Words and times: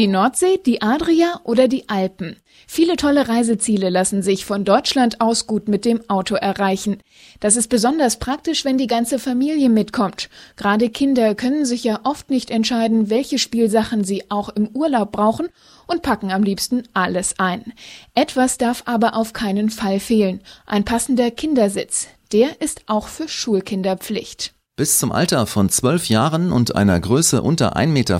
Die 0.00 0.06
Nordsee, 0.06 0.58
die 0.64 0.80
Adria 0.80 1.42
oder 1.44 1.68
die 1.68 1.90
Alpen. 1.90 2.36
Viele 2.66 2.96
tolle 2.96 3.28
Reiseziele 3.28 3.90
lassen 3.90 4.22
sich 4.22 4.46
von 4.46 4.64
Deutschland 4.64 5.20
aus 5.20 5.46
gut 5.46 5.68
mit 5.68 5.84
dem 5.84 6.08
Auto 6.08 6.36
erreichen. 6.36 7.02
Das 7.38 7.54
ist 7.54 7.68
besonders 7.68 8.18
praktisch, 8.18 8.64
wenn 8.64 8.78
die 8.78 8.86
ganze 8.86 9.18
Familie 9.18 9.68
mitkommt. 9.68 10.30
Gerade 10.56 10.88
Kinder 10.88 11.34
können 11.34 11.66
sich 11.66 11.84
ja 11.84 12.00
oft 12.04 12.30
nicht 12.30 12.50
entscheiden, 12.50 13.10
welche 13.10 13.38
Spielsachen 13.38 14.02
sie 14.02 14.30
auch 14.30 14.48
im 14.48 14.68
Urlaub 14.68 15.12
brauchen 15.12 15.48
und 15.86 16.00
packen 16.00 16.32
am 16.32 16.44
liebsten 16.44 16.84
alles 16.94 17.38
ein. 17.38 17.74
Etwas 18.14 18.56
darf 18.56 18.84
aber 18.86 19.16
auf 19.16 19.34
keinen 19.34 19.68
Fall 19.68 20.00
fehlen. 20.00 20.40
Ein 20.64 20.86
passender 20.86 21.30
Kindersitz. 21.30 22.08
Der 22.32 22.62
ist 22.62 22.84
auch 22.86 23.06
für 23.06 23.28
Schulkinder 23.28 23.98
Pflicht. 23.98 24.54
Bis 24.80 24.96
zum 24.96 25.12
Alter 25.12 25.44
von 25.44 25.68
zwölf 25.68 26.08
Jahren 26.08 26.52
und 26.52 26.74
einer 26.74 26.98
Größe 26.98 27.42
unter 27.42 27.76
1,50 27.76 27.86
Meter 27.88 28.18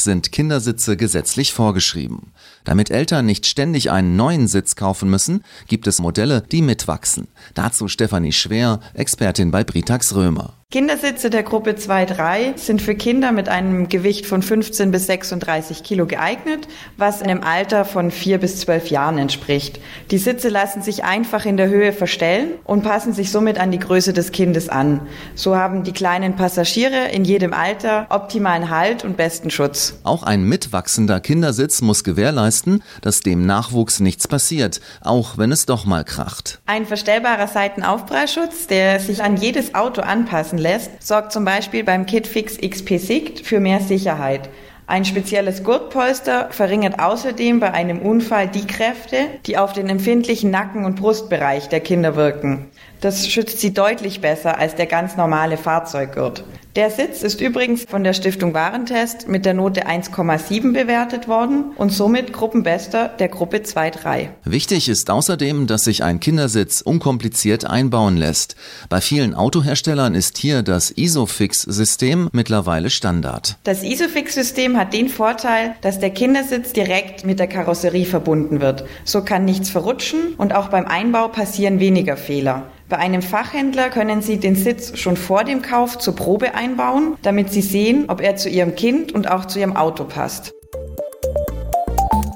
sind 0.00 0.32
Kindersitze 0.32 0.96
gesetzlich 0.96 1.52
vorgeschrieben. 1.52 2.32
Damit 2.64 2.90
Eltern 2.90 3.26
nicht 3.26 3.44
ständig 3.44 3.90
einen 3.90 4.16
neuen 4.16 4.48
Sitz 4.48 4.74
kaufen 4.74 5.10
müssen, 5.10 5.44
gibt 5.68 5.86
es 5.86 6.00
Modelle, 6.00 6.44
die 6.50 6.62
mitwachsen. 6.62 7.28
Dazu 7.52 7.88
Stefanie 7.88 8.32
Schwer, 8.32 8.80
Expertin 8.94 9.50
bei 9.50 9.64
Britax 9.64 10.14
Römer. 10.14 10.54
Kindersitze 10.72 11.28
der 11.28 11.42
Gruppe 11.42 11.72
2-3 11.72 12.56
sind 12.56 12.80
für 12.80 12.94
Kinder 12.94 13.30
mit 13.30 13.50
einem 13.50 13.90
Gewicht 13.90 14.24
von 14.24 14.40
15 14.40 14.90
bis 14.90 15.04
36 15.04 15.82
Kilo 15.82 16.06
geeignet, 16.06 16.66
was 16.96 17.20
einem 17.20 17.42
Alter 17.42 17.84
von 17.84 18.10
4 18.10 18.38
bis 18.38 18.60
12 18.60 18.86
Jahren 18.86 19.18
entspricht. 19.18 19.80
Die 20.10 20.16
Sitze 20.16 20.48
lassen 20.48 20.80
sich 20.80 21.04
einfach 21.04 21.44
in 21.44 21.58
der 21.58 21.68
Höhe 21.68 21.92
verstellen 21.92 22.52
und 22.64 22.84
passen 22.84 23.12
sich 23.12 23.30
somit 23.30 23.60
an 23.60 23.70
die 23.70 23.80
Größe 23.80 24.14
des 24.14 24.32
Kindes 24.32 24.70
an. 24.70 25.02
So 25.34 25.56
haben 25.56 25.84
die 25.84 25.92
kleinen 25.92 26.36
Passagiere 26.36 27.10
in 27.12 27.26
jedem 27.26 27.52
Alter 27.52 28.06
optimalen 28.08 28.70
Halt 28.70 29.04
und 29.04 29.18
besten 29.18 29.50
Schutz. 29.50 30.00
Auch 30.04 30.22
ein 30.22 30.42
mitwachsender 30.44 31.20
Kindersitz 31.20 31.82
muss 31.82 32.02
gewährleisten, 32.02 32.82
dass 33.02 33.20
dem 33.20 33.44
Nachwuchs 33.44 34.00
nichts 34.00 34.26
passiert, 34.26 34.80
auch 35.02 35.36
wenn 35.36 35.52
es 35.52 35.66
doch 35.66 35.84
mal 35.84 36.02
kracht. 36.02 36.62
Ein 36.64 36.86
verstellbarer 36.86 37.48
Seitenaufprallschutz, 37.48 38.68
der 38.68 39.00
sich 39.00 39.22
an 39.22 39.36
jedes 39.36 39.74
Auto 39.74 40.00
anpassen 40.00 40.61
lässt, 40.62 41.02
sorgt 41.06 41.32
zum 41.32 41.44
Beispiel 41.44 41.84
beim 41.84 42.06
KitFix 42.06 42.56
XP 42.58 42.98
Sicht 42.98 43.46
für 43.46 43.60
mehr 43.60 43.80
Sicherheit. 43.80 44.48
Ein 44.86 45.04
spezielles 45.04 45.62
Gurtpolster 45.62 46.48
verringert 46.50 46.98
außerdem 46.98 47.60
bei 47.60 47.72
einem 47.72 48.00
Unfall 48.00 48.48
die 48.48 48.66
Kräfte, 48.66 49.16
die 49.46 49.56
auf 49.56 49.72
den 49.72 49.88
empfindlichen 49.88 50.50
Nacken- 50.50 50.84
und 50.84 50.96
Brustbereich 50.96 51.68
der 51.68 51.80
Kinder 51.80 52.16
wirken. 52.16 52.70
Das 53.00 53.28
schützt 53.28 53.60
sie 53.60 53.72
deutlich 53.72 54.20
besser 54.20 54.58
als 54.58 54.74
der 54.74 54.86
ganz 54.86 55.16
normale 55.16 55.56
Fahrzeuggurt. 55.56 56.44
Der 56.74 56.90
Sitz 56.90 57.22
ist 57.22 57.42
übrigens 57.42 57.84
von 57.84 58.02
der 58.02 58.14
Stiftung 58.14 58.54
Warentest 58.54 59.28
mit 59.28 59.44
der 59.44 59.52
Note 59.52 59.86
1,7 59.86 60.72
bewertet 60.72 61.28
worden 61.28 61.72
und 61.76 61.92
somit 61.92 62.32
Gruppenbester 62.32 63.08
der 63.08 63.28
Gruppe 63.28 63.58
2-3. 63.58 64.28
Wichtig 64.44 64.88
ist 64.88 65.10
außerdem, 65.10 65.66
dass 65.66 65.84
sich 65.84 66.02
ein 66.02 66.18
Kindersitz 66.18 66.80
unkompliziert 66.80 67.66
einbauen 67.66 68.16
lässt. 68.16 68.56
Bei 68.88 69.02
vielen 69.02 69.34
Autoherstellern 69.34 70.14
ist 70.14 70.38
hier 70.38 70.62
das 70.62 70.90
Isofix-System 70.90 72.30
mittlerweile 72.32 72.88
Standard. 72.88 73.58
Das 73.64 73.82
Isofix-System 73.82 74.78
hat 74.78 74.94
den 74.94 75.10
Vorteil, 75.10 75.74
dass 75.82 76.00
der 76.00 76.10
Kindersitz 76.10 76.72
direkt 76.72 77.26
mit 77.26 77.38
der 77.38 77.48
Karosserie 77.48 78.06
verbunden 78.06 78.62
wird. 78.62 78.86
So 79.04 79.22
kann 79.22 79.44
nichts 79.44 79.68
verrutschen 79.68 80.36
und 80.38 80.54
auch 80.54 80.68
beim 80.68 80.86
Einbau 80.86 81.28
passieren 81.28 81.80
weniger 81.80 82.16
Fehler. 82.16 82.70
Bei 82.92 82.98
einem 82.98 83.22
Fachhändler 83.22 83.88
können 83.88 84.20
Sie 84.20 84.36
den 84.36 84.54
Sitz 84.54 84.98
schon 84.98 85.16
vor 85.16 85.44
dem 85.44 85.62
Kauf 85.62 85.96
zur 85.96 86.14
Probe 86.14 86.54
einbauen, 86.54 87.16
damit 87.22 87.50
Sie 87.50 87.62
sehen, 87.62 88.04
ob 88.08 88.20
er 88.20 88.36
zu 88.36 88.50
Ihrem 88.50 88.74
Kind 88.74 89.12
und 89.12 89.30
auch 89.30 89.46
zu 89.46 89.60
Ihrem 89.60 89.78
Auto 89.78 90.04
passt. 90.04 90.52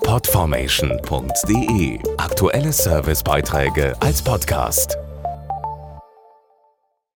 Podformation.de 0.00 1.98
Aktuelle 2.16 2.72
Servicebeiträge 2.72 3.92
als 4.00 4.22
Podcast. 4.22 4.96